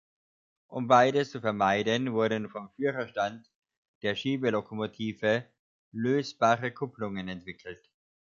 [0.69, 3.47] Um beides zu vermeiden, wurden vom Führerstand
[4.01, 5.47] der Schiebelokomotive
[5.91, 7.87] lösbare Kupplungen entwickelt.